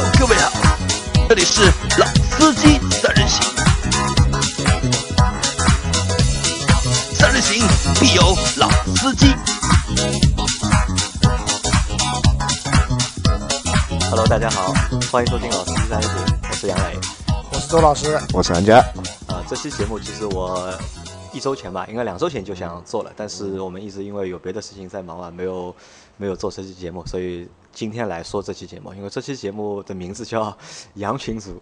[0.00, 0.50] Hello，各位好，
[1.28, 1.60] 这里是
[1.98, 3.42] 老司机三人行，
[7.14, 7.68] 三人行
[8.00, 9.34] 必有老司机。
[14.08, 14.72] Hello，大家好，
[15.12, 16.98] 欢迎收听老司机三人行，我是杨磊。
[17.52, 18.78] 我是周老师，我是安佳，
[19.26, 20.72] 啊，这期节目其实我
[21.32, 25.74] 一周前吧，应该两周前就想做了，但是我们一直因为有别的事情在忙啊，没有
[26.16, 28.92] 没有做这期节目，所以今天来说这期节目。
[28.94, 30.44] 因为这期节目的名字叫
[30.94, 31.52] 《羊群组》，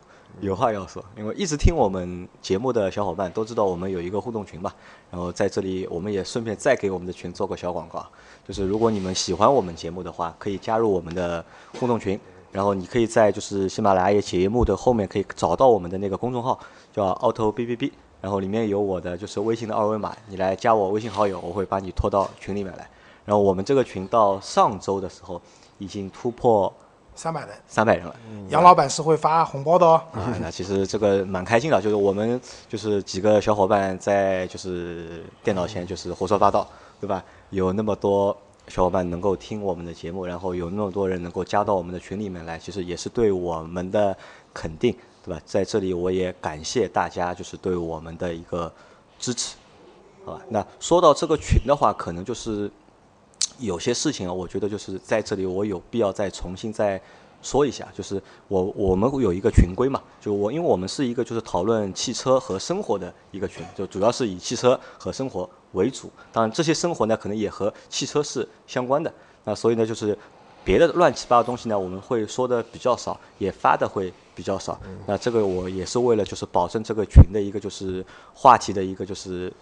[0.40, 1.04] 有话要说。
[1.16, 4.72] 因为一直听我们节目的小伙伴都知道，我们有一个互动群嘛，
[5.10, 8.06] 然后在这里我们也顺便再给我们的群做个小广告，
[8.46, 11.44] 就是如果你们喜欢我们节目的话，可以加入我们的
[11.78, 12.18] 互动群。
[12.50, 16.58] 然后你可以在就是喜马拉雅节目的后面可以找到我们的那个公众号，
[16.90, 22.88] 叫 auto b b b，然后里面有我的就是微信的二维码，你来加我微信好友，我会把你拖到群里面来。
[23.24, 25.40] 然后我们这个群到上周的时候
[25.78, 26.72] 已经突破
[27.14, 28.16] 三百人，三百人了，
[28.48, 30.02] 杨老板是会发红包的哦。
[30.12, 36.66] 啊，那其实这个蛮开心的，就是我们就是几个小伙伴在就是电脑前就是胡说八道，
[37.00, 37.22] 对吧？
[37.50, 38.34] 有那么多
[38.68, 44.16] 小伙伴能够听我们的节目，然后有那么多人能够加到我们的群里面来，其实也是对我们的
[44.54, 44.96] 肯定，
[45.28, 45.42] 对吧？
[45.44, 48.72] 在这里我也感谢大家，就是对我们的一个
[49.18, 49.56] 支持，
[50.24, 50.42] 好吧？
[50.48, 52.70] 那说到这个群的话，可能就是
[53.58, 56.98] 有些事情啊，我觉得就是在这里我有必要再重新再
[57.42, 69.12] 说一下，就是我我们有一个群规嘛，就我因为我们是一个就是讨论汽车和生活的一个群，就主要是以汽车和生活为主，当然这些生活呢可能也和汽车是相关的，
[69.44, 70.16] 那所以呢就是
[70.64, 79.52] 别的乱七八糟东西呢我们会说的比较少，也发的会比较少，那这个我也是为了就是保证这个群的一个就是话题的一个就是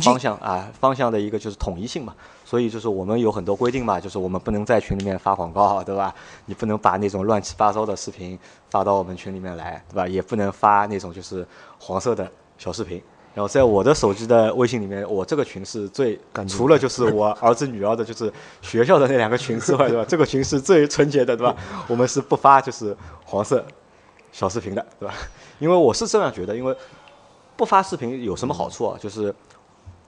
[0.00, 2.14] 方向啊，方向的一个就是统一性嘛。
[2.44, 6.14] 所以就是我们有很多规定嘛，就是我们不能在群里面发广告，对吧？
[6.46, 8.38] 你不能把那种乱七八糟的视频
[8.70, 10.06] 发到我们群里面来，对吧？
[10.06, 11.44] 也不能发那种就是
[11.80, 13.02] 黄色的小视频。
[13.34, 20.04] 然后在我的手机的微信里面，我这个群是最除了就是我儿子女儿的，就是学校的那两个群之外，对吧？
[20.06, 21.56] 这个群是最纯洁的，对吧？
[21.88, 23.66] 我们是不发就是黄色
[24.34, 25.14] 小视频的，对吧？
[25.60, 26.74] 因为我是这样觉得，因为
[27.56, 28.98] 不发视频有什么好处啊？
[29.00, 29.32] 就是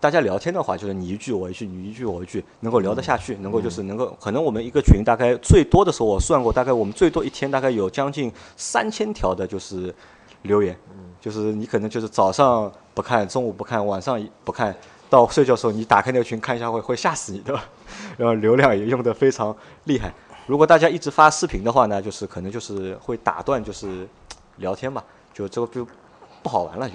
[0.01, 9.95] 大家聊天的话，就是你一句我一句，你一句我一句，能够聊得下去，能够就是能够，可能我们一个群大概最多的时候，我算过，大概我们最多一天大概有将近三千条的，就是
[10.43, 10.77] 留言，
[11.21, 14.75] 就是你可能就是早上不看，中午不看，晚上不看，
[15.09, 17.65] 到睡觉的时候你打开那个群看一下会会吓死你，对吧？
[18.17, 20.13] 然后流量也用的非常厉害。
[20.47, 24.09] 如果大家一直发视频的话呢，就是可能就是会打断就是
[24.57, 25.03] 聊天嘛，
[25.35, 25.87] 就这个就
[26.43, 26.95] 不好玩了就。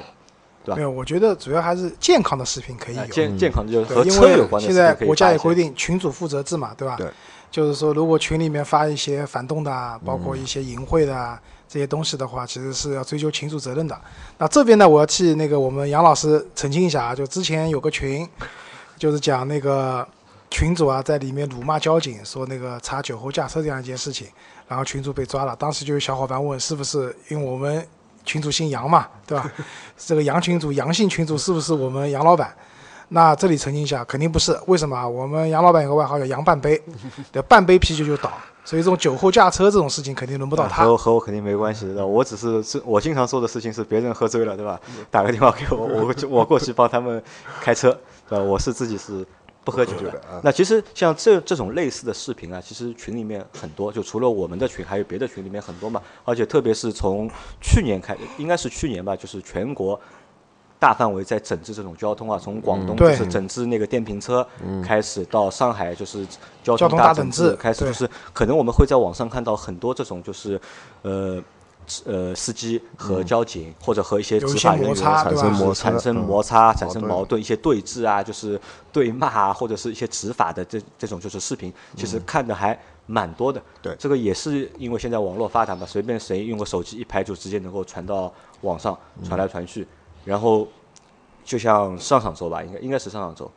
[0.63, 3.11] 对吧没有，我觉得主要还是健康的视频可以啊有。
[3.11, 6.95] 健健康的就是和车有为关的现在国家也规定群主负责制嘛，对吧？
[6.97, 7.09] 对。
[7.49, 13.99] 就是说，如果群里面发一些反动的啊，包括一些淫秽的啊这些东西的话，其实是要追究群主责任的。
[14.37, 18.25] 那这边呢，我要替那个我们杨老师澄清一下啊，就之前有个群，
[18.97, 20.07] 就是讲那个
[20.51, 24.27] 群主啊在里面辱骂交警，说那个查酒后驾车这样一件事情，
[24.67, 25.55] 然后群主被抓了。
[25.55, 27.83] 当时就有小伙伴问，是不是因为我们
[28.25, 29.49] 群主姓杨嘛，对吧？
[29.97, 32.53] 这个杨群主、杨姓群主是不是我们杨老板？
[33.13, 34.57] 那这里澄清一下，肯定不是。
[34.67, 35.07] 为什么啊？
[35.07, 36.81] 我们杨老板有个外号叫“杨半杯”，
[37.31, 38.31] 对，半杯啤酒就倒，
[38.63, 40.91] 所以这种酒后驾车这种事情肯定轮不到他和。
[40.91, 44.79] 我和我肯定没关系的，我只是是我经常做的事情是别人喝醉了，对吧？
[45.09, 47.21] 打个电话给我，我就我过去帮他们
[47.59, 47.91] 开车，
[48.29, 48.43] 对吧？
[48.45, 49.25] 我是自己是
[49.63, 50.21] 不喝酒的。
[50.43, 56.01] 那其实像这这种类似的视频啊，其实群里面很多，就除了我们的群，还有别的群里面很多嘛。
[56.25, 57.29] 而且特别是从
[57.59, 59.99] 去年开，应该是去年吧，就是全国。
[60.79, 64.43] 大范围在整治这种交通啊，从广东就是整治那个电瓶车
[64.83, 66.25] 开始，到上海就是
[66.63, 70.59] 交交通大整治开始，就是可能我们会在网上看到很多这种就是，
[71.03, 71.39] 呃。
[72.05, 76.19] 呃，司机和交警、或者和一些执法人员产生摩擦产生嗯。
[76.25, 78.59] 摩擦、产生矛盾、一些对峙啊，就是
[78.91, 83.61] 对骂啊，或者是一些执法的这这种就是视频，其实看的还蛮多的。
[83.81, 83.95] 对。
[83.97, 89.87] 这个也是因为现在网络发达嘛，随便谁用个手机一拍就直接能够传到网上，传来传去。
[90.23, 90.67] 然后
[91.43, 93.51] 就像上上周吧，应该应该是上上周，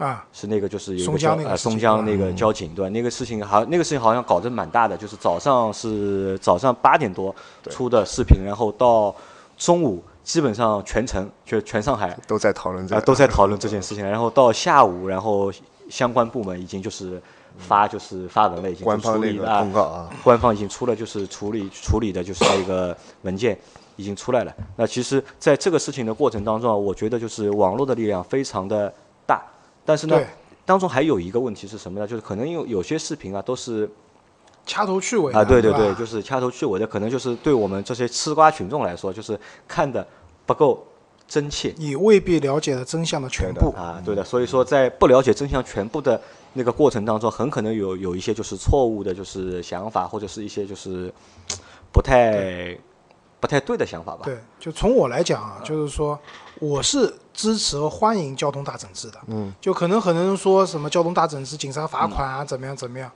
[0.00, 2.88] 啊，是那个就是有个交呃江那个事情松江那个交警对吧？
[2.88, 7.34] 那个事情好，那个事情好像搞得蛮大的，就是早上是早上八点多
[7.68, 9.14] 出的视频，然后到
[9.58, 15.52] 中午基本上全城就全上海都在讨论这都在讨论这件事情， 然后到下午，然后
[15.90, 17.20] 相关部门已经就是
[17.58, 23.58] 发就是发文了，已经处方那个理了通告啊，官方已经出了就是处理处理的就是那个文件
[23.96, 24.54] 已经出来了。
[24.76, 28.90] 那其实在这个事情的过程当中啊，我觉得就是网络的力量非常的
[29.26, 29.42] 大，
[29.90, 30.24] 但是呢，
[30.64, 32.06] 当中还有一个问题是什么呢？
[32.06, 33.90] 就是可能有有些视频啊都是
[34.64, 40.06] 掐头去尾的啊，对对对，就是掐头去尾的，可能就是对我们这些吃瓜群众来说，就是看的
[40.46, 40.86] 不够
[41.26, 43.72] 真切你未必了解了真相的全部。
[43.76, 44.22] 啊，对的。
[44.22, 46.20] 所以说，在不了解真相全部的
[46.52, 51.12] 那个过程当中，很可能有有一些就是错误的，就是想法，或者是一些就是
[51.90, 52.78] 不太
[53.40, 54.20] 不太对的想法吧。
[54.24, 56.16] 对，就从我来讲啊，就是说
[56.60, 59.18] 我是支持和欢迎交通大整治的。
[59.26, 63.10] 嗯，就可能很多人说什么交通大整治，警察罚款啊，怎么样怎么样。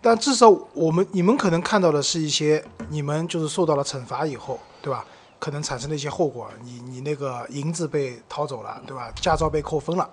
[0.00, 5.04] 但至少我们你们可能看到的是一些你们就是受到了惩罚以后，对吧？
[5.38, 9.10] 可能产生的一些后果，你你那个银子被掏走了，对吧？
[9.20, 10.08] 驾照被扣分了。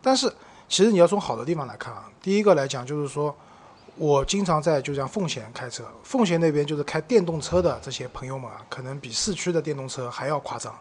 [0.00, 0.32] 但是
[0.68, 3.34] 其实你要从好的地方来看啊，第一个来讲就是说，
[3.96, 10.72] 我经常在就像奉贤开车，奉贤那边就是开电动车的这些朋友们啊，可能比市区的电动车还要夸张。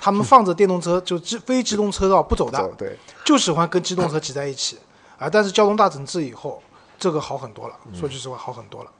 [0.00, 4.78] 他们放着电动车就机非机动车道不走的，走对，就喜欢跟机动车挤在一起
[5.18, 5.28] 啊。
[5.28, 6.62] 但是交通大整治以后，
[6.98, 8.90] 这个好很多了，说句实话好很多了，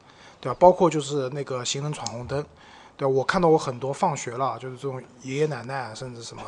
[0.40, 0.56] 对吧？
[0.58, 2.44] 包括就是那个行人闯红灯，
[2.96, 3.08] 对吧？
[3.08, 6.42] 我看到我很多放学了，就是这种爷爷奶奶啊，甚至什么，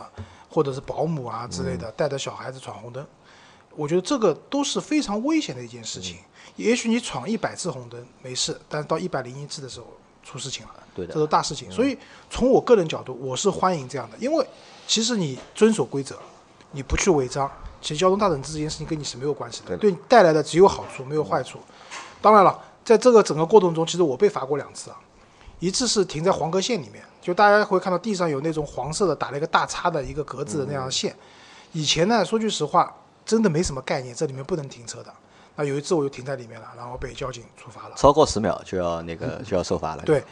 [0.49, 3.06] 或者是保姆啊之类的，带着小孩子闯红灯，
[3.76, 6.17] 我觉得这个都是非常危险的一件事情。
[6.56, 9.87] 也许你闯一百次红灯没事，但是到一百零一次的时候
[10.22, 10.72] 出事情了。
[10.94, 11.70] 对的这都大事情。
[11.70, 11.96] 所以
[12.28, 14.46] 从我个人角度，我是欢迎这样的，因为
[14.87, 16.19] 其实你遵守规则，
[16.72, 17.50] 你不去违章，
[17.81, 21.58] 其实交通大整治这件事情跟你是没有关系的，对你带来的只有好处，没有坏处。
[22.20, 24.99] 当然了，在这个整个过程中，其实我被罚过两次啊，
[25.61, 31.14] 一次是停在黄格线里面，就大家会看到地上有那种黄色的打了一个大叉的一个格子的那样的线。
[31.72, 32.93] 以前呢，说句实话，
[33.25, 35.14] 真的没什么概念，这里面不能停车的。
[35.56, 37.94] 那有一次我就停在里面了，然后被交警处罚了。
[37.97, 40.02] 超过十秒就要那个就要受罚了。
[40.05, 40.25] 对，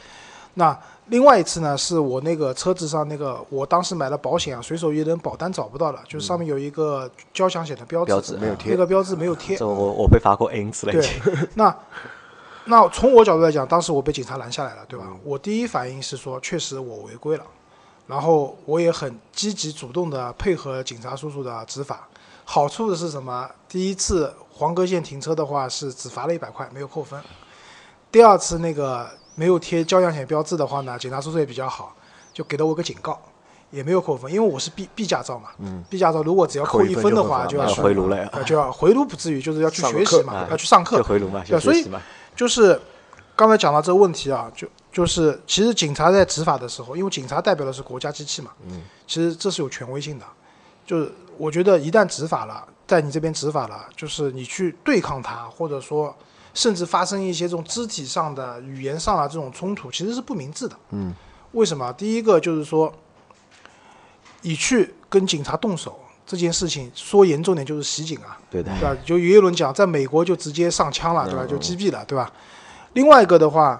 [0.55, 9.67] 那另外一次呢，是我那个车子上那个，我当时买了保险啊，随手一扔，保单找不到了，就是上面有一个交强险的标志，标志没有贴那个标志没有贴这。
[9.67, 11.76] 我我被罚过 N 次了已对经。， 那
[12.64, 15.06] 那从我角度来讲，当时我被警察拦下来了，对吧？
[15.25, 17.44] 我第一反应是说，确实我违规了，
[18.06, 22.09] 然后我也很积极主动的配合警察叔叔的执法。
[22.50, 23.47] 好处的是什么？
[23.69, 27.21] 第一次黄格线停车的话是只罚了一百块，没有扣分。
[28.11, 31.95] 第二次那个没有贴交强险标志的话呢，警察叔叔也比较好，
[32.33, 33.21] 就给了我个警告，
[33.71, 35.50] 也没有扣分，因为我是 B B 驾照嘛。
[35.59, 35.85] 嗯。
[35.91, 41.03] B 驾照如果只要扣扣一分的话，就要去回炉了就要回炉不至于，就是要去学习嘛，啊要去上课。
[41.03, 41.87] 回炉嘛，对所以
[42.35, 42.81] 就是
[43.37, 50.25] 刚才讲到这个问题啊，就就是其实警察在执法的时候，因为警察代表的是国家机器嘛，嗯，其实这是有权威性的。
[50.88, 56.17] 就是我觉得一旦执法了，在你这边执法了，就是你去对抗他，或者说
[56.55, 60.75] 甚至发生一些这种肢体上的、语言上的这种冲突，其实是不明智的。
[60.93, 61.14] 嗯，
[61.52, 61.93] 为什么？
[61.93, 62.90] 第一个就是说，
[64.40, 68.40] 你去跟警察动手这件事情，说严重点就是袭警啊。
[68.49, 68.96] 对的，对吧？
[69.05, 71.44] 就有一轮讲，在美国就直接上枪了，对吧？
[71.46, 72.32] 就击毙了，对吧？
[72.94, 73.79] 另外一个的话，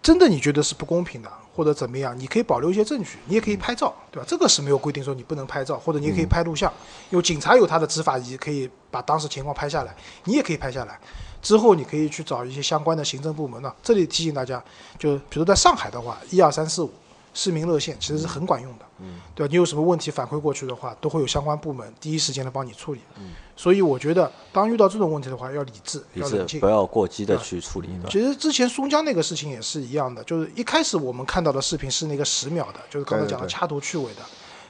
[0.00, 1.28] 真的你觉得是不公平的，
[1.58, 4.24] 或者怎么样，你可以保留一些证据，你也可以拍照，对吧？
[4.28, 6.72] 这个是没有规定说你不能拍照，或者你也可以拍录像，
[7.10, 10.96] 因为警察有他的执法仪，可以把当时情况拍下来，你也可以拍下来。
[11.42, 13.74] 之后你可以去找一些相关的行政部门呢。
[13.82, 14.62] 这里提醒大家，
[15.00, 16.92] 就比如在上海的话，一二三四五
[17.38, 19.48] 市民热线其实是很管用的，嗯，对吧？
[19.48, 23.00] 你有什么问题反馈过去的话，都会有相关部门第一时间来帮你处理。
[23.16, 26.66] 嗯，所以我觉得，当遇到这种问题的话，要理智，理要冷静不。
[26.66, 27.88] 要过激的去处理。
[28.10, 34.22] 其实之前松江那个事情也是一样的，就是一开始我们看到的视频是那个十秒的，就是刚才讲的掐头去尾的，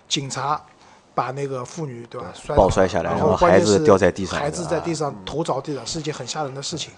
[0.06, 0.62] 警察
[1.14, 6.92] 把那个妇女对吧摔倒抱摔下来然然后孩子掉在地上孩子在地上头着地了，是一件很吓人的事情，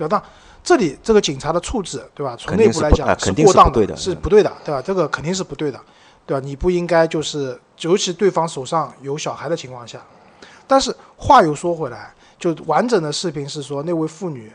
[0.00, 0.22] 对吧？
[0.22, 0.30] 那
[0.62, 2.34] 这里这个警察的处置，对吧？
[2.38, 4.80] 从内部来讲是过当是的是不对的，对吧？
[4.82, 5.80] 这个肯定是不对的，
[6.26, 6.44] 对吧？
[6.44, 10.00] 你不应该就是，尤其对方手上有小孩的情况下。
[10.66, 14.52] 但是话又说回来，就完整的视频是说那位妇女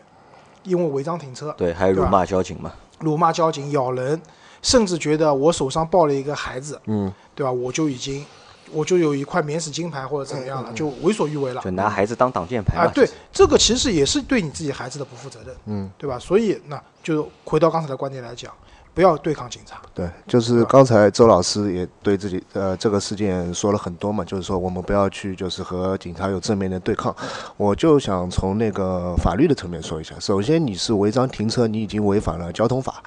[0.64, 2.72] 因为违章停车，对，还有辱骂交警嘛。
[3.00, 4.20] 辱骂交警、咬人，
[4.62, 7.52] 甚至觉得我手上抱了一个孩子，嗯，对吧？
[7.52, 8.25] 我就已经，
[8.72, 11.62] 我就有一块免死金牌或者怎么样了，就为所欲为了。
[11.62, 16.17] 就拿孩子当挡箭牌嘛。，啊对，这个其实也是对你自己孩子的不负责任，嗯，对吧？
[16.19, 18.51] 所以那就回到刚才的观点来讲，
[18.93, 27.15] 不要对抗警察，对，就是刚才周老师也对自己呃这个事件说了很多嘛，就是说我们不要去就是和警察有正面的对抗。
[27.57, 33.03] 我就想从那个法律的层面说一下，首先你是违章停车，你已经违反了交通法。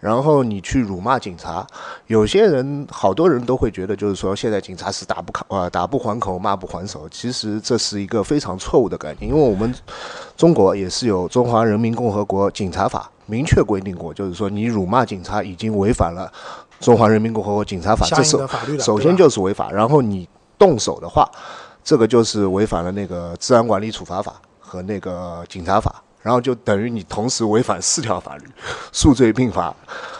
[0.00, 1.66] 然后你去辱骂警察，
[2.06, 9.74] 有些人好多人都会觉得，就是说现在警察是打不口呃打不还口骂不还手，其实这是一个非常错误的概念，因为我们
[10.36, 16.32] 中国也是有《中华人民共和国警察法》明确规定过，就是说你辱骂警察已经违反了
[16.84, 18.82] 《中华人民共和国警察法》，这是法律了。
[18.84, 21.28] 首先就是违法，然后你动手的话，
[21.82, 28.44] 这个就是违反了那个《治安管理处罚法》和那个警察法，然后就等于你同时违反四条法律，
[28.92, 29.74] 数罪并罚。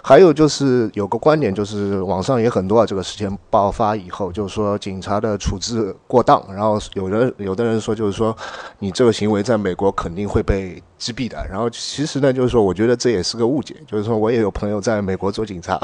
[0.08, 8.34] 还有就是有个观点，就是网上也很多啊，这个事件爆发以后，就是说警察的处置过当，然后有的有的人说，就是说
[8.78, 11.36] 你这个行为在美国肯定会被击毙的。
[11.50, 15.78] 然后其实呢，就是说我觉得这也是个误解，就是说我也有朋友在美国做警察，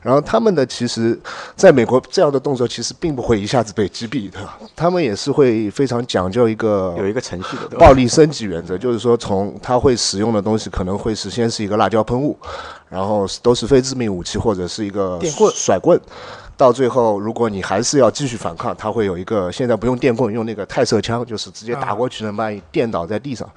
[0.00, 1.20] 然后他们的其实
[1.54, 4.38] 在美国这样的动作其实并不会一下子被击毙的，
[4.74, 12.34] 他们也是会非常讲究一个有一个程序的，暴力升级原则，就是说从他会使用的东西可能会是先是一个辣椒喷雾，
[12.88, 16.00] 然后都是非致命武器或者是一个电棍甩棍，
[16.56, 23.48] 到最后如果你还是要继续反抗，他会有一个现在不用电棍，用那个泰射枪，就是直接打过去能把你电倒在地上。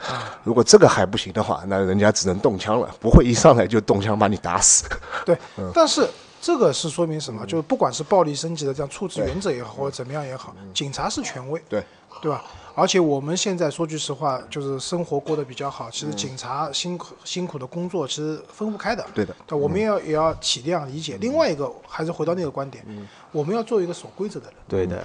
[0.44, 4.86] 如果这个还不行的话，那人家只能动枪了，不会一上来就动枪把你打死。
[5.26, 5.38] 对，
[5.74, 6.08] 但是
[6.42, 7.46] 这个是说明什么？
[7.46, 11.84] 就是不管是暴力升级的这样处置原则也好，或者怎么样也好，警察是权威，对，
[12.22, 12.44] 对吧？
[12.74, 19.06] 而且我们现在说句实话，就是生活过得比较好，其实警察辛苦辛苦的工作其实分不开的。
[19.14, 21.18] 对的，对，我们也要也要体谅理解。
[21.20, 22.86] 另外一个还是回到那个观点，
[23.32, 25.04] 我们要做一个守规则的人，对的，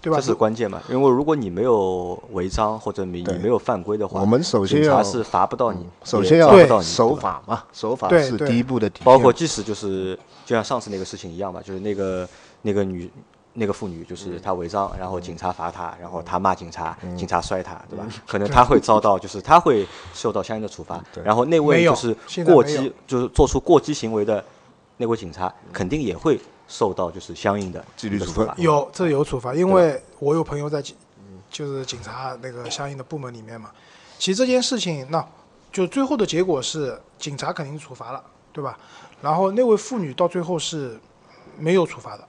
[0.00, 0.18] 对吧？
[0.18, 0.82] 这是关键嘛？
[0.88, 9.02] 因为如果你没有违章或者你你没有犯规的话，我们首先警察要是罚不到你，首先要抓不到你守法嘛，守法是第一步的底。
[9.04, 12.28] 包括即使就是就像上次那个事情一样吧，就是那个
[12.62, 13.10] 那个女
[13.52, 18.06] 那个妇女，就是她违章，然后警察罚她，然后她骂警察，警察摔她，对吧？
[18.26, 24.44] 可能她会遭到就是她会受到相应的处罚，然后那位就是过激就是做出过激行为的
[24.98, 28.48] 那位警察，肯定也会受到就是相应的纪律处分。
[28.56, 30.94] 有这有处罚，因为我有朋友在警，
[31.50, 33.70] 就是警察那个相应的部门里面嘛。
[34.18, 35.26] 其实这件事情，那
[35.72, 38.78] 就最后的结果是警察肯定处罚了，对吧？
[39.22, 41.00] 然后那位妇女到最后是
[41.58, 42.24] 没有处罚的，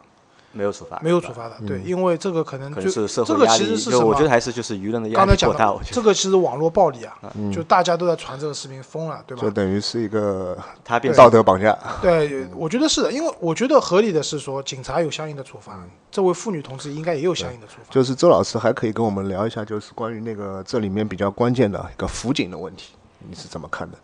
[0.54, 4.06] 没有处罚，没有处罚的，对，因为这个可能就是这个其实是什么？
[4.06, 7.18] 我觉得还是就是舆论的压刚才讲力过大，这个其实网络暴力啊，
[7.54, 9.50] 就大家都在传这个视频疯了，对吧就？
[9.50, 11.78] 等于是一个他变道德绑架。
[12.02, 15.80] 对，我觉得是的，因为我觉得合理的是说，警察有相应的处罚，
[16.12, 17.88] 这位妇女同志应该也有相应的处罚。
[17.90, 23.98] 就是周老师还可以跟我们聊一下，就是关于那个这里面比较关键的一个辅警的问题，你是怎么看的？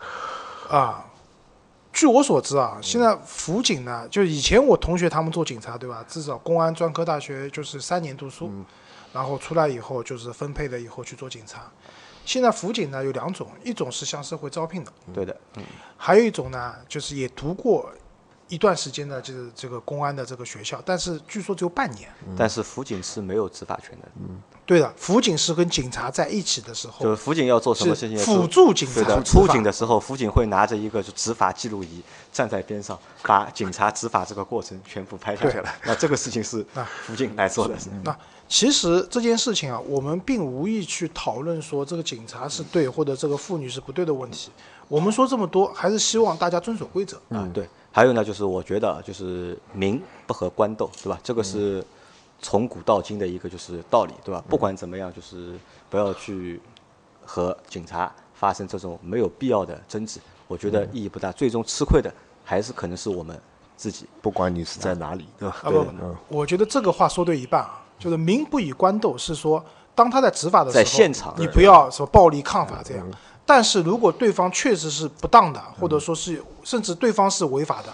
[0.75, 1.05] 啊，
[1.97, 6.05] 据我所知啊，现在辅警呢，就以前我同学他们做警察，对吧？
[6.07, 8.51] 至少公安专科大学就是三年读书，
[9.11, 11.63] 然后出来以后就是分配了以后去做警察。
[12.23, 15.63] 现在辅警呢有两种，一种是向社会招聘的，对的，嗯，
[15.97, 17.91] 还有一种呢就是也读过
[18.47, 22.09] 一段时间的就是这个公安的这个学校，但是据说只有半年。
[22.37, 32.01] 但是辅警是没有执法权的，嗯对的，辅警是跟警察在一起的时就是候，辅警要做什么事情辅助警对的，察出警的时候，辅警会拿着一个就执法记录仪
[32.33, 35.69] 站在边上，把警察执法这个过程全部拍下来了。
[35.85, 38.17] 那这个事情是啊辅警来做的，那
[38.49, 44.51] 其实这件事情啊，我们并无意去讨论说这个警察是对或者这个妇女是不对的问题。
[44.89, 47.17] 我们说这么多，还是希望大家遵守规则。
[47.29, 47.67] 啊，对。
[47.97, 51.19] 还有呢，就是我觉得就是民不和官斗，对吧？
[51.23, 51.83] 这个是
[52.39, 54.43] 从古到今的一个就是道理，对吧？
[54.47, 55.53] 不管怎么样，就是
[55.89, 56.61] 不要去
[57.25, 61.31] 和警察发生这种没有必要的争执，我觉得意义不大。
[61.31, 62.13] 最终吃亏的
[62.45, 63.35] 还是可能是我们
[63.75, 64.05] 自己。
[64.21, 65.55] 不管你是在哪里，对吧？
[65.63, 65.83] 啊不，
[66.27, 73.07] 我觉得这个话说对一半啊，就是民不与官斗，是说当他在执法的时候，在现场你不要说暴力抗法这样。
[73.47, 77.87] 但是如果对方确实是不当的，或者说是甚至对方是违法的，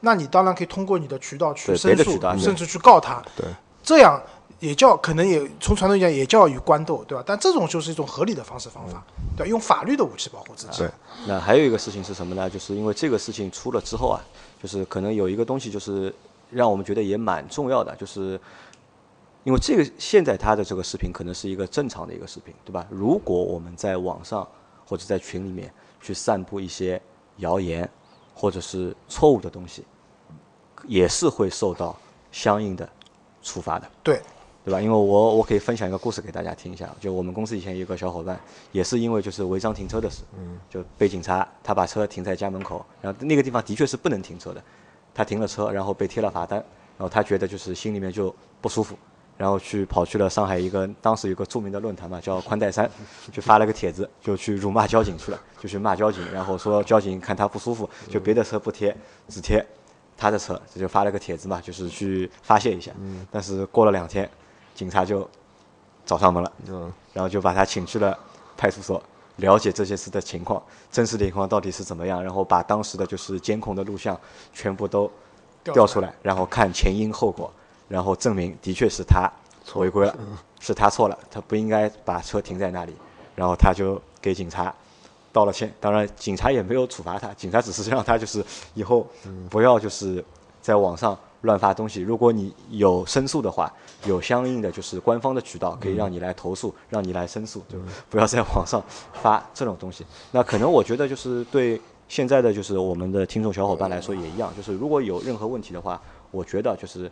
[0.00, 3.22] 那你当然可以通过你的渠道去申诉甚至去告他。
[3.36, 3.46] 对，
[3.84, 4.20] 这样
[4.58, 7.22] 也叫可能也从传统讲也叫与官斗，对吧？
[7.24, 9.00] 但这种就是一种合理的方式方法，
[9.36, 10.78] 对，用法律的武器保护自己。
[10.78, 10.90] 对
[11.28, 12.50] 那还有一个事情是什么呢？
[12.50, 14.20] 就是因为这个事情出了之后啊，
[14.60, 16.12] 就是可能有一个东西，就是
[16.50, 18.40] 让我们觉得也蛮重要的，就是
[19.44, 22.84] 因为这个现在他的这个视频可能是一个正常的一个视频，对吧？
[22.90, 24.44] 如果我们在网上
[24.86, 27.00] 或者在群里面去散布一些
[27.38, 27.88] 谣言
[28.34, 29.84] 或者是错误的东西，
[30.86, 31.94] 也是会受到
[32.30, 32.88] 相应的
[33.42, 33.90] 处罚的。
[34.02, 34.20] 对，
[34.64, 34.80] 对吧？
[34.80, 38.38] 因为我我可以分享一个故事给大家听一下，就我们公司以前有个小伙伴，
[38.72, 40.22] 也是因为就是违章停车的事，
[40.68, 44.62] 就被警察他把车停在家门口，然后那个地方的确是不能停车的，
[45.14, 46.58] 他停了车，然后被贴了罚单，
[46.98, 48.96] 然后他觉得就是心里面就不舒服，
[49.36, 52.90] 然后去跑去了上海一个当时有个著名的论坛嘛，叫宽带山，
[53.32, 58.96] 就发了个帖子，就去辱骂交警去了， 就去骂交警，然后说交警看他不舒服，就别的车不贴，
[59.28, 59.64] 只贴
[60.16, 62.90] 他的车，这就发了个帖子嘛，就是去发泄一下。
[63.30, 64.28] 但是过了两天，
[64.74, 65.28] 警察就
[66.04, 68.18] 找上门了，嗯，然后就把他请去了
[68.56, 69.02] 派出所，
[69.36, 74.18] 了解这些事的情况，真实的情况到底是怎么样，然后把当时的就是监控的录像
[74.54, 75.10] 全部都
[75.62, 77.52] 调出来，然后看前因后果，
[77.88, 79.30] 然后证明的确是他
[79.74, 80.16] 违规了，
[80.60, 82.94] 是他错了，他不应该把车停在那里，
[83.34, 84.74] 然后他就给警察
[85.32, 85.72] 道了歉。
[85.80, 89.06] 当然，警察也没有处罚他，警察只是让他就是以后
[89.50, 90.24] 不要就是
[90.62, 92.00] 在网上乱发东西。
[92.00, 93.72] 如果你有申诉的话，
[94.04, 97.78] 有相应的就是官方的渠道可以让你来投诉，让你来申诉，就
[98.08, 100.06] 不要在网上发这种东西。
[100.30, 106.00] 那可能我觉得就是对现在的就是我们的听众小伙伴来说也一样，就是如果有任何问题的话，
[106.30, 107.10] 我觉得就是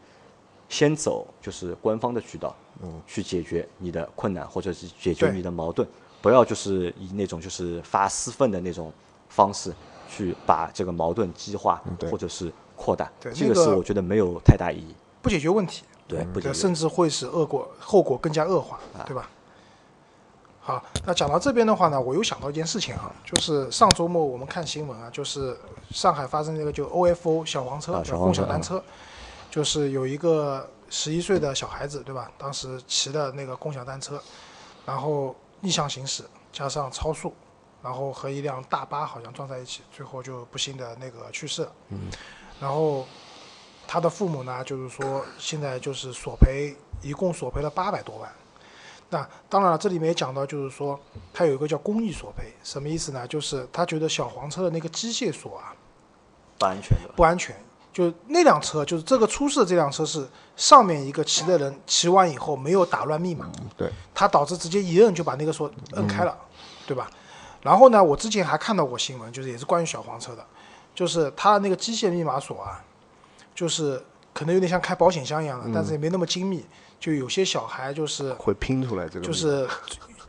[0.74, 2.52] 先走就是官方的渠道，
[2.82, 5.86] 嗯，去解决你的困难或者是解决你的矛盾，
[6.20, 8.92] 不要就是以那种就是发私愤的那种
[9.28, 9.72] 方式
[10.08, 14.92] 去把这个矛盾激化或者是扩大，对这个是我觉得没有太大意义。
[15.22, 19.30] 不解决问题，对，不解对，决甚至会使恶果后果更加恶化，对吧？
[20.58, 25.56] 好，那讲到这边的话呢，我又想到一件事情啊，就是上周末我们看新闻啊，就是
[25.90, 28.82] 上海发生那个就 OFO 小黄车，小黄车享单车，
[29.54, 32.28] 就是有一个十一岁的小孩子，对吧？
[32.36, 34.20] 当时骑的那个共享单车，
[34.84, 37.32] 然后逆向行驶，加上超速，
[37.80, 41.72] 然后和一辆大巴好像撞在一起，最后就不幸的那个去世了。
[41.90, 42.10] 嗯，
[42.58, 43.06] 然后
[43.86, 48.28] 他的父母呢，就是说现在就是索赔，一共索赔了八百多万。
[49.08, 50.98] 那当然了，这里面也讲到，就是说
[51.32, 53.24] 他有一个叫公益索赔，什么意思呢？
[53.28, 55.72] 就是他觉得小黄车的那个机械锁啊
[56.58, 57.12] 不安全的。
[57.14, 57.54] 不安全，
[57.94, 66.36] 就那辆车，就是这个出事的这辆车是上面一个骑的人骑完以后没有打乱密码，对，他导致直接一摁就把那个锁摁开了，
[66.88, 67.08] 对吧？
[67.62, 70.44] 然后呢，我之前还看到过新闻，就是也是关于小黄车的，
[70.92, 72.82] 就是它那个机械密码锁啊，
[73.54, 76.66] 就是可能有点像开保险箱一样的，但是也没那么精密，
[76.98, 79.68] 就有些小孩就是会拼出来这个，就是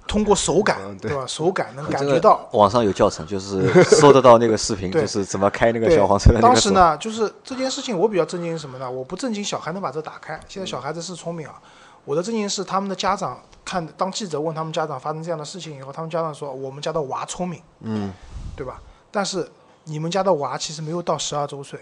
[0.07, 1.25] 通过手感，嗯对对吧？
[1.27, 2.47] 手感能感觉到。
[2.51, 6.31] 网上有教程，就是搜得到那个视频， 就是怎么开那个对小黄车。
[6.39, 8.89] 当时呢，就是这件事情，我比较震惊是什么呢？
[8.89, 11.62] 我不震惊小孩能把这打开，现在小孩子是聪明啊。
[12.05, 18.13] 我的震惊是他们的家长看，当记者问他们家长发生这样的事情以后，他们家长说我们家的娃聪明，嗯，
[18.55, 18.79] 对吧？
[19.09, 19.50] 但是
[19.85, 21.79] 你们家的娃其实没有到十二周岁，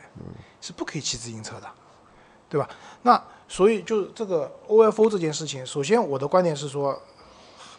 [0.62, 1.67] 是不可以骑自行车的，
[2.47, 2.69] 对吧？
[3.01, 6.97] 那所以就这个 OFO 这件事情，首先我的观点是说，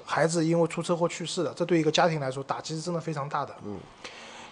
[0.04, 3.54] 孩子因为出车祸去世了，这对一个家庭来说打击是真的非常大的。
[3.64, 3.78] 嗯，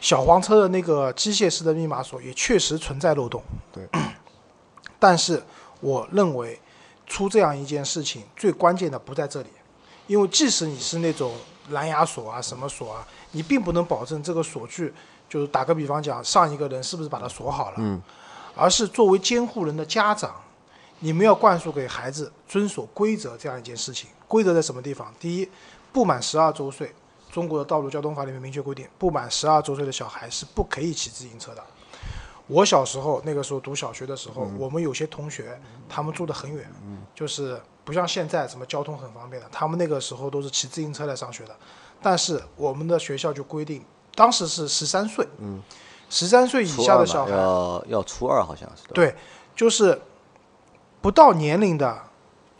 [0.00, 3.42] 小黄车的那个机械式的密码锁也确实存在漏洞。
[3.72, 3.86] 对，
[4.98, 5.42] 但是
[5.80, 6.58] 我认为
[7.06, 9.48] 出这样一件事情，最关键的不在这里，
[10.06, 11.34] 因为即使你是那种
[11.70, 14.92] 蓝牙锁啊、什么锁啊，你并不能保证这个锁具，
[15.28, 18.00] 就是打个比方讲，上一个人是不是把它锁好了，嗯，
[18.56, 20.34] 而是作为监护人的家长，
[21.00, 24.08] 你们要灌输给孩子遵守规则这样一件事情。
[24.32, 25.12] 规则在什么地方？
[25.20, 25.46] 第一，
[25.92, 26.94] 不满十二周岁，
[27.30, 31.62] 中国的道路交通法里面明确规定，不满十二周岁的小孩是不可以骑自行车的。
[32.46, 36.66] 我小时候那个时候读小学的时候，我们有些同学他们住得很远，
[37.14, 41.54] 就是不像现在什么交通很方便的，他们那个时候都是骑自行车来上学的。
[42.00, 45.28] 但是我们的学校就规定，当时是十三岁，
[46.08, 49.14] 十三岁以下的小孩，要要初二好像是对，
[49.54, 50.00] 就是
[51.02, 52.02] 不到年龄的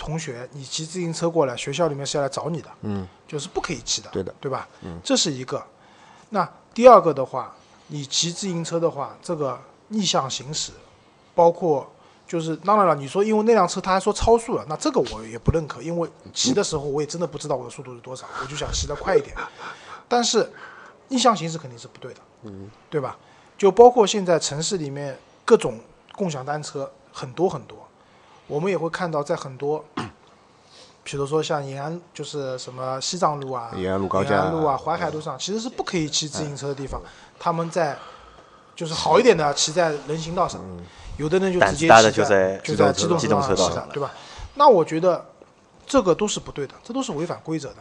[0.03, 4.69] 同学，你骑自行车过来，学校里面是要来找你的，嗯，就是不可以骑的，对的，对吧？
[4.83, 5.65] 嗯，这是一个。
[6.31, 7.55] 那第二个的话，
[7.87, 10.73] 你骑自行车的话，这个逆向行驶，
[11.37, 11.89] 包括
[12.27, 19.37] 就是当然了，你说因为那辆车他还说超速了，那这个我也不认可，因为骑的时候我也真的不知道我的速度是多少， 我就想骑得快一点。
[20.09, 20.51] 但是
[21.07, 23.17] 逆向行驶肯定是不对的，嗯，对吧？
[23.57, 25.79] 就包括现在城市里面各种
[26.17, 27.79] 共享单车很多很多，
[28.47, 29.85] 我们也会看到在很多，
[31.05, 37.01] 比如说像延安，就是什么西藏路啊、延安路高架延安路啊、淮海路上，其实是不可以骑自行车的地方，
[37.39, 37.97] 他们在
[38.77, 40.61] 就是好一点的骑在人行道上，
[41.17, 44.13] 有的人就直接骑就在就在机动车道机动车道上，骑的对吧？
[44.55, 45.25] 那我觉得
[45.87, 47.77] 这个都是不对的，这都是违反规则的。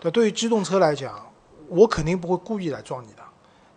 [0.00, 1.24] 对，对于机动车来讲，
[1.68, 3.22] 我肯定不会故意来撞你的，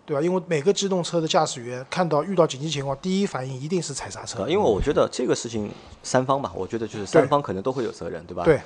[0.06, 0.22] 对吧？
[0.22, 5.72] 因为每个机动车的驾驶员看到遇到紧急情况，第一反应一定是踩刹车，因为我觉得这个事情
[6.04, 8.44] 三方吧，我觉得就是三方可能都会有责任，对吧？
[8.44, 8.60] 对，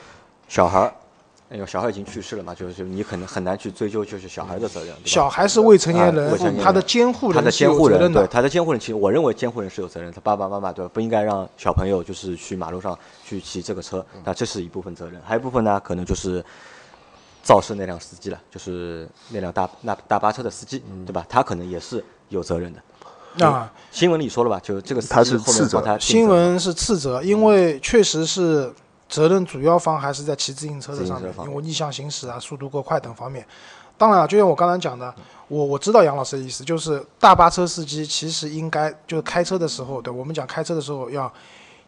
[0.48, 0.94] 小孩儿，
[1.52, 5.08] 因为小孩已经去世了嘛，就是你可能很难去追究就是小孩的责任，对？
[5.08, 8.12] 小孩是未成年啊人，他的监护他的人是监护人。
[8.12, 10.90] 对他的监护人，其实我认为监护人是有责任，他爸爸妈妈对吧？
[10.94, 16.44] 不应该让小朋友就是去马路上去骑这个车，那这是一部分责任，还有一部分呢，可能就是
[17.48, 21.26] 肇事那辆司机了，就是那辆大那大巴车的司机，对吧？
[21.30, 22.80] 他可能也是有责任的。
[23.36, 28.74] 那新闻里说了吧，就这个他是后面次责新闻是次责，因为确实是
[29.08, 33.48] 责任主要方还是在骑自行车的上面因为逆向行驶啊、速度过快等方面。
[33.98, 35.16] 当然了，就像我刚才讲的，
[35.48, 41.32] 我我知道杨老师的意思，就是大巴车司机其实应该就是开车的时候，对我们讲开车的时候要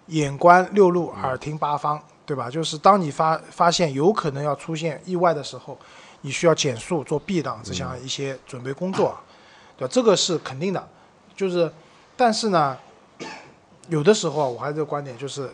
[0.07, 2.47] 眼观六路，耳听八方，对吧？
[2.47, 5.75] 就是当你发发现有可能要出现意外的时候，
[6.21, 9.17] 你需要减速、做避让这项一些准备工作，
[9.75, 9.91] 对吧？
[9.91, 10.87] 这个是肯定的，
[11.35, 11.73] 就是，
[12.15, 12.77] 但是呢，
[13.87, 15.51] 有的时候啊我还是这个观点，就是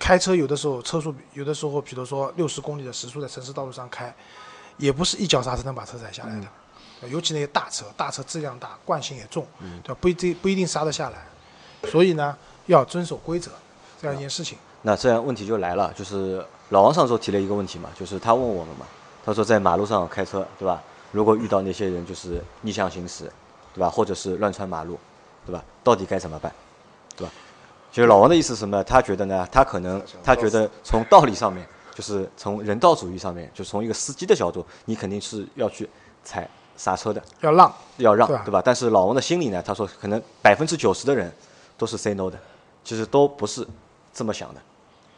[0.00, 4.12] 开车有的时候车速，有的时候比如说六十公里的时速在城市道路上开，
[4.78, 6.46] 也不是一脚刹车能把车踩下来的，
[7.02, 9.46] 对尤其那些大车，大车质量大，惯性也重，
[9.84, 9.98] 对吧？
[10.00, 11.24] 不一定不一定刹得下来，
[11.88, 13.52] 所以呢，要遵守规则
[14.02, 14.58] 这样一件事情。
[14.82, 18.86] 那这样问题就来了，就是老王上周提了一个问题嘛，就是他问我们嘛，
[19.24, 20.82] 他说在马路上开车，对吧？
[21.12, 23.30] 如果遇到那些人就是逆向行驶，
[23.74, 23.90] 对吧？
[23.90, 24.98] 或者是乱穿马路，
[25.44, 25.62] 对吧？
[25.84, 26.52] 到底该怎么办，
[27.16, 27.32] 对吧？
[27.92, 28.82] 其实老王的意思是什么？
[28.84, 35.90] 他觉得呢，他可能他觉得从道理上面，就是从人道主义上面，就从一个司机的角度，你肯定是要去
[36.22, 38.62] 踩刹车的，要让，要让，对吧对吧？
[38.64, 41.30] 但是老王的心里呢，他说可能百分之九十的人
[41.76, 42.38] 都是 say no 的，
[42.84, 43.66] 其实都不是
[44.14, 44.60] 这么想的，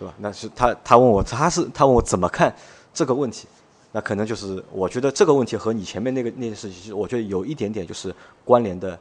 [0.02, 0.14] 对吧？
[0.18, 2.52] 那是他他问我，他是他问我怎么看
[2.92, 3.46] 这个问题，
[3.92, 8.12] 那可能就是我觉得这个问题和你前面那个那件事情，我觉得有一点点就是
[8.44, 8.98] 关联的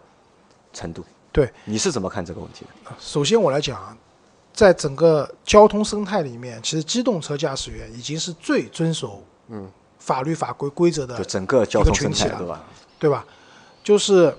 [0.71, 1.03] 程度。
[1.31, 2.91] 对，你是怎么看这个问题的？
[2.99, 3.97] 首先我来讲啊，
[4.53, 12.63] 在整个交通生态里面，其实机动车驾驶员已经是最遵守嗯法律法规规则的就整个交通生态，群体了对吧？
[12.99, 13.25] 对吧？
[13.83, 14.35] 就是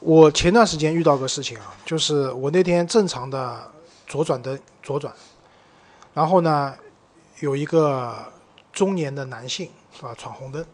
[0.00, 3.58] 我前段时间遇到个事情啊，就是我那天正常的
[4.06, 5.14] 左转灯左转，
[6.14, 6.74] 然后呢，
[7.40, 8.14] 有一个
[8.72, 9.68] 中年的男性
[10.00, 10.64] 啊闯红灯，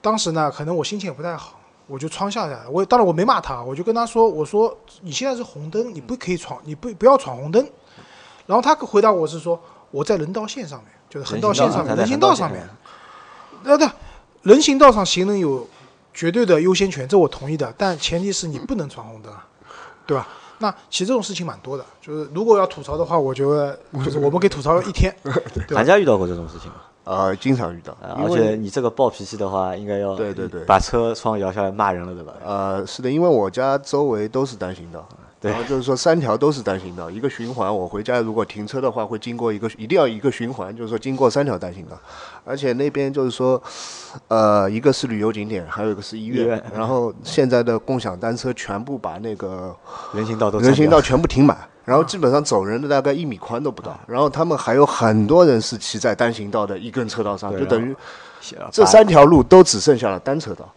[0.00, 2.70] 当时呢，可能我心情也不太好，我就窗下来了。
[2.70, 7.64] 我当然我没骂他，我就跟他说：“我说你现在是红灯，你不可以闯，你不不要闯红灯。”
[8.46, 9.60] 然后他回答我是说
[9.92, 12.66] ：“我在人道线上面，就是横道线上面，人行道上面。”
[13.62, 13.88] 那对，
[14.42, 15.68] 人行道上行人有
[16.12, 19.46] 绝对的优先权，这我同意的，但前提是你不能闯红灯啊，
[20.06, 20.26] 对吧？
[20.62, 25.84] 那其实这种事情蛮多的，就是如果要吐槽的话，我觉得就是我们可以吐槽一天， 对吧韩？
[25.84, 26.76] 家遇到过这种事情吗？
[27.04, 32.32] 呃，经常遇到而且你这个暴脾气的话，应该要对对对把车窗摇下来骂人了，对吧？
[32.44, 41.98] 呃，是的，因为我家周围都是单行道，对然后就是说三条都是单行道，一个循环，我回家如果停车的话，会经过一个一定要一个循环，就是说经过三条单行道，
[42.44, 43.60] 而且那边就是说，
[44.28, 46.62] 呃，一个是旅游景点，还有一个是医院，医院。
[46.74, 49.74] 然后现在的共享单车全部把那个
[50.12, 57.94] 人行道都人行道全部停满， 然后基本上走人的大概一米宽都不到，然后他们还有很多人是骑在单行道的一根车道上，就等于
[58.70, 60.72] 这三条路都只剩下了单车道，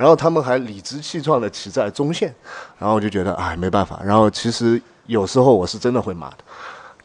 [0.00, 2.34] 然后他们还理直气壮的骑在中线，
[2.78, 6.36] 然后我就觉得哎没办法，然后其实有时候我是真的会骂的，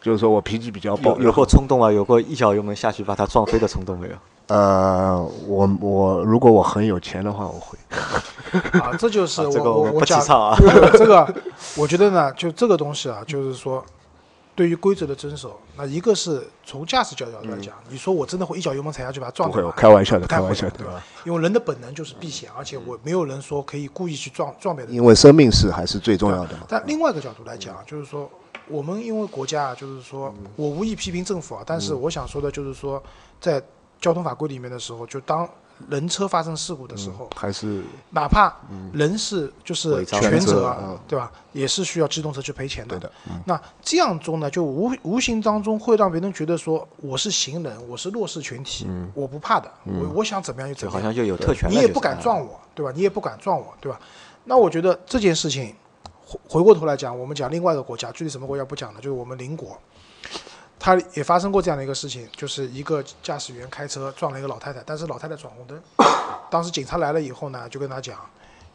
[0.01, 4.13] 就是说我脾气比较暴，有有过冲动啊，有过一脚油门下去把他撞飞的冲动没有？
[4.47, 7.77] 呃，我我如果我很有钱的话，我会。
[8.79, 10.55] 啊，这就是我 啊这个我们不提我我讲倡啊
[10.97, 11.35] 这个，
[11.75, 13.83] 我觉得呢，就这个东西啊，就是说，
[14.55, 19.61] 对于规则的遵守，那一个是从驾驶角度来讲，你说我真的会一脚油门踩下去把它撞不会？
[19.61, 21.03] 我开玩笑的开玩笑的对吧？
[21.25, 24.93] 因为人的本能就是避险，而且我没有人说可以故意去撞撞别人。
[24.93, 26.63] 因为生命是还是最重要的嘛。
[26.69, 28.29] 但另外一个角度来讲，就是说，
[28.69, 33.03] 我们因为国家，就是说我无意批评政府啊，但是我想说的就是说，
[33.41, 33.61] 在
[33.99, 35.49] 交通法规里面的时候，就当
[35.89, 38.53] 人车发生事故的时候，还是哪怕
[38.93, 41.31] 人是就是全责对吧？
[41.51, 43.11] 也是需要机动车去赔钱的。
[43.45, 51.01] 那这样中呢，就无无形当中会让别人觉得说，我是行人，我是弱势群体，我不怕的，我我想怎么样就怎么样。
[51.01, 52.91] 好像就有特权你也不敢撞我，对吧？
[52.95, 53.99] 你也不敢撞我，对吧？
[54.45, 55.73] 那我觉得这件事情，
[56.25, 59.77] 回回过头来讲，我们讲另外一个国家，具体什么国家不讲了，就是我们邻国，
[60.85, 65.81] 它也发生过这样的一个事情，就是一个驾驶员开车撞了一个老太太，但是老太太闯红灯，
[66.51, 68.23] 当时警察来了以后呢，就跟他讲，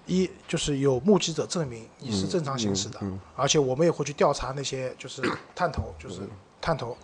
[0.06, 2.98] 一就是有目击者证明你是正常行驶的，
[3.36, 5.22] 而且我们也会去调查那些就是
[5.54, 6.22] 探头，就是
[6.60, 6.96] 探头，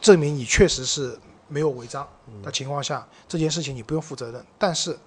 [0.00, 1.16] 证明你确实是
[1.46, 2.04] 没有违章。
[2.42, 4.44] 的情况下，这件事情你不用负责任。
[4.58, 4.98] 但是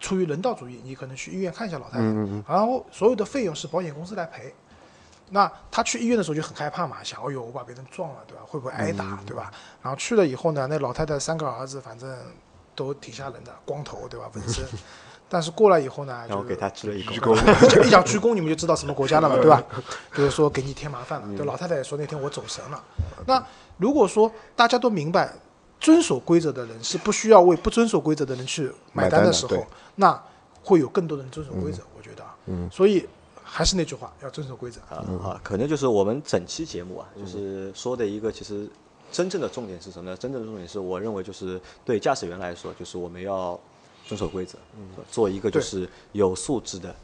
[0.00, 2.04] 出于人道主义，你可能去医院看一下老太太，
[2.48, 4.52] 然后所有的费用是保险公司来赔。
[5.30, 8.42] 那他去医院的时候就很害怕嘛，想，哎呦，我把别人撞了，对吧？
[8.46, 9.50] 会不会挨打，对吧？
[9.82, 12.16] 然后去了以后呢，那老太太三个儿子，反正
[12.74, 14.30] 都挺吓人的，光头，对吧？
[14.34, 14.64] 纹身。
[15.30, 17.36] 但是过来以后呢，就是然后给他鞠了一 一躬。
[17.68, 19.62] 讲一讲鞠躬，你们就知道什么国家了嘛， 对吧？
[20.14, 21.36] 就是说给你添麻烦了。
[21.36, 22.82] 对，老太太也说那天我走神了。
[23.26, 23.44] 那
[23.76, 25.30] 如果说大家都明白，
[25.78, 29.64] 遵守规则的人是不需要为不遵守规则的人去买单的时候
[29.96, 30.18] 那
[30.62, 31.82] 会有更多人遵守规则。
[31.96, 33.06] 我觉得，嗯，所以
[33.50, 34.78] 还是那句话，要遵守规则。
[34.90, 38.68] 啊啊，可能就是我们整期节目啊，就是说的一个其实
[39.10, 40.16] 真正的重点是什么呢？
[40.16, 43.58] 真正的重点是我认为就是对驾驶员来说，就是我们要
[44.06, 44.58] 遵守规则，
[45.10, 46.94] 做一个就是有素质的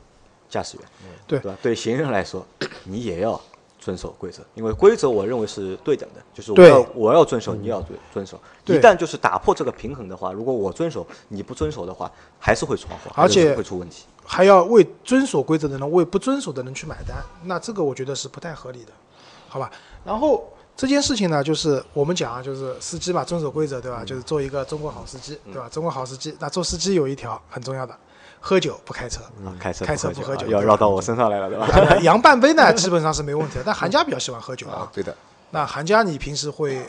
[0.49, 0.87] 驾驶员，
[1.27, 1.59] 对对吧？
[1.63, 2.47] 对行人来说，
[2.85, 3.41] 你也要
[3.81, 8.39] 遵守规则，因为规则我认为是对等的，就是我要我要遵守，你要遵遵守。
[8.67, 14.05] 一旦就是打破这个平衡的话，如果我遵守，你不遵守的话，还是会闯祸，而且会出问题。
[14.27, 18.93] 还要为遵守规则的人为不遵守的人去买单，那这个我觉得是不太合理的，
[19.49, 19.71] 好吧？
[20.05, 20.43] 然后
[20.77, 24.03] 这件事情呢，就是我们讲啊，就是司机嘛，遵守规则，对吧？
[24.05, 25.69] 就是做一个中国好司机，对吧？
[25.71, 27.97] 中国好司机，那做司机有一条很重要的，
[28.41, 29.21] 喝酒不开车。
[29.45, 31.67] 啊开车开车不不喝酒啊要绕到我身上来了，对吧？
[31.67, 34.91] 啊杨半杯呢，基本上是没问题的，但韩家 比较喜欢喝酒啊。
[34.93, 35.15] 对的，
[35.51, 36.85] 那韩家，你平时会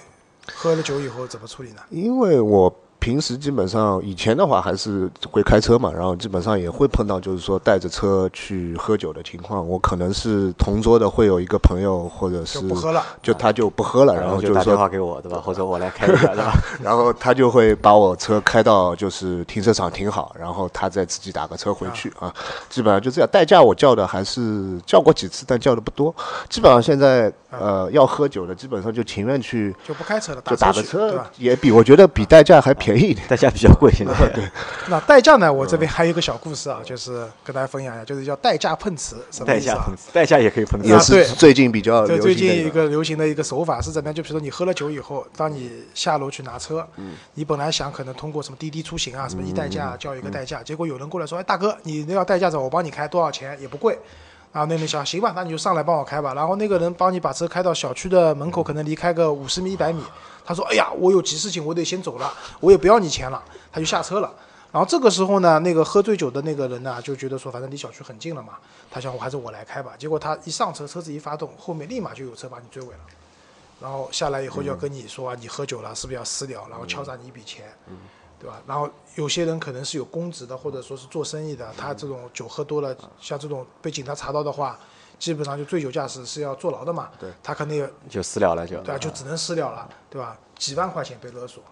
[0.53, 1.81] 喝了酒以后怎么处理呢？
[1.89, 2.73] 因为我
[3.05, 9.63] 平时基本上以前的话还是会开车嘛，然后基本上也会碰到就是说带着车去喝酒的情况。
[9.69, 15.37] 我可能是同桌的会有一个朋友或者是就不喝了，就他就不喝了，然后就打电话给我，对吧？
[15.45, 16.51] 或者我来开一下，对吧？
[16.81, 22.33] 然后他就会把我车开到就是停车场停好，然后他再自己打个车回去啊。
[22.69, 23.29] 基本上就这样。
[23.31, 26.11] 代驾我叫的还是叫过几次，但叫的不多。
[26.49, 33.27] 基本上现在呃要喝酒的，基本上就情愿去就不开车了，就打个车也比我觉得比代驾还便宜一点。
[33.27, 34.13] 代驾比较贵，现在。
[34.33, 34.43] 对，
[34.87, 35.51] 那代驾呢？
[35.51, 39.75] 我这边还有一个小故事啊，就是跟大家分享一下，就是叫代驾碰瓷，什么意思啊？
[39.75, 44.13] 驾碰瓷，代驾也可以碰瓷也是最近比较对，流最近一个个流行的一个手法是怎么样？
[44.13, 46.87] 就比如说你喝了酒以后，当你下楼去拿车，
[47.33, 53.97] 你本来想可能通过什么滴滴出行啊、什么一代驾啊叫一个代驾，结果有人过来说：“哎，大哥，你那要代驾走，我帮你开，多少钱也不贵。”
[54.55, 56.33] 然后那人想，行吧，那你就上来帮我开吧。
[56.33, 60.01] 然后那个人帮你把车开到小区的门口，可能离开个五十米、一百米。
[60.45, 64.33] 他说：“哎呀，我有急事情，我得先走了，我也不要你钱了。”他就下车了。
[64.71, 68.53] 然后这个时候呢，那个喝醉酒的那个人呢，就觉得说，反正离小区很近了嘛，
[68.89, 69.91] 他想我还是我来开吧。
[69.99, 72.99] 结果他一上车，车子一发动，后面立马就有车把你追尾了。
[73.81, 76.65] 然后下来以后就要跟你说、啊，你喝酒了，是不是要私了？
[76.69, 77.65] 然后敲诈你一笔钱，
[78.39, 78.61] 对吧？
[78.67, 84.77] 然后有些人可能是有公职的，或者说是做生意的，他这种酒喝多了，像这种被警察查到的话，
[85.17, 87.09] 基本上就醉酒驾驶是要坐牢的嘛。
[87.19, 88.79] 对，他可能也就私了了就。
[88.81, 90.37] 对啊，就只能私了了，对吧？
[90.57, 91.63] 几万块钱被勒索，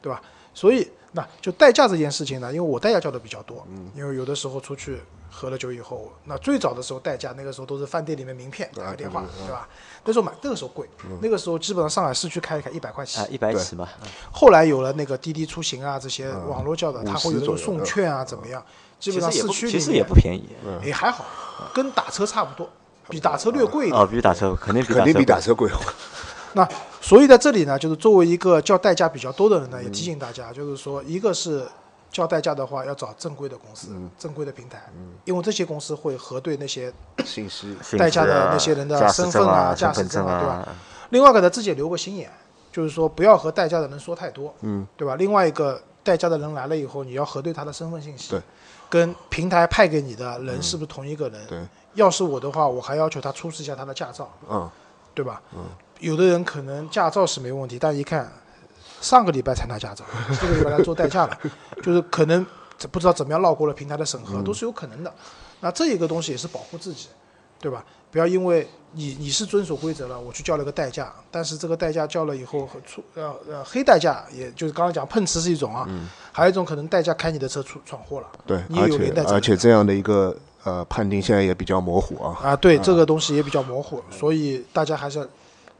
[0.00, 0.22] 对吧？
[0.54, 9.68] 所以那就代驾这件事情呢，因为我代驾叫的比较多，因为有的时候出去喝了酒以后，那最早的时候代驾那个时候都是饭店里面名片打个电话，对吧？
[10.04, 10.88] 那时候买那个时候贵，
[11.20, 13.88] 那个时候基本上上海市区开一开一百块起啊，，一百起嘛。
[14.30, 18.64] 后来有了那个滴滴出行啊这些网络叫的，它50会有那种送券啊怎么样？
[18.98, 20.48] 基本上市区里其实也不便宜。
[20.84, 21.24] 也还好，
[21.74, 22.68] 跟打车差不多，
[23.08, 24.00] 比打车略贵一点。
[24.00, 25.68] 哦，比打车肯定比肯定比打车贵。
[26.54, 26.68] 那
[27.00, 31.66] 所以在这里呢，就是作为一个叫代驾比较多的人呢，也提醒大家，就是说，一个是
[32.10, 33.88] 叫代驾的话，要找正规的公司、
[34.18, 34.82] 正规的平台，
[35.24, 36.92] 因为这些公司会核对那些
[37.24, 37.76] 信息。
[37.96, 40.38] 代驾的那些人的身份啊、驾驶证证啊。
[40.38, 40.54] 对吧？
[40.54, 40.68] 啊。
[41.10, 42.30] 另外一个呢，自己也留个心眼，
[42.70, 45.16] 就是说不要和代驾的人说太多，嗯，对吧？
[45.16, 48.40] 另外一个代驾的人来了以后，你要核对他的身份信息，对，
[48.90, 51.46] 跟平台派给你的人是不是同一个人？
[51.46, 51.60] 对，
[51.94, 54.70] 要是我的话，我还要求他出示一下他的驾照，嗯，
[55.14, 55.40] 对吧？
[56.02, 58.30] 有的人可能驾照是没问题，但一看
[59.00, 60.04] 上个礼拜才拿驾照，
[60.40, 61.38] 这个礼拜来做代驾了，
[61.82, 62.44] 就是可能
[62.90, 65.12] 不知道怎么样绕过了平台的审核，都是有可能的。
[65.60, 67.08] 那这一个东西也是保护自己，
[67.60, 67.84] 对吧？
[68.10, 75.88] 不要因为你你是遵守规则了，我去叫了个代驾，但是这个代驾叫了以后和出呃呃黑代驾，也就是刚刚讲碰瓷是一种啊，
[76.30, 85.26] 还有一种可能代驾开你的车出闯祸了，对，你也而且有连带责任而且这样的一个呃判定现在也比较模糊啊，啊，对这个东西也比较模糊，所以大家还是要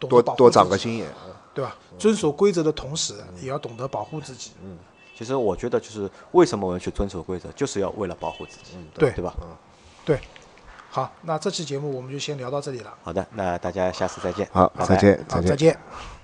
[0.09, 1.07] 多多长自己个心眼。
[1.55, 1.77] 对吧？
[1.99, 4.53] 遵守规则的同时，也要懂得保护自己。
[4.65, 4.79] 嗯
[5.15, 9.35] 其实我觉得就是为什么我们去遵守规则，就是要为了保护自己，对对吧？
[9.43, 9.49] 嗯
[10.05, 10.19] 对，
[10.91, 12.93] 好，那这期节目我们就先聊到这里了。
[13.05, 14.49] 好的，那大家下次再见。
[14.51, 15.57] 好，拜拜再见，好，再见再。
[15.57, 16.22] 见。